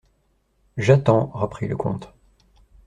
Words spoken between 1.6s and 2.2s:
le comte.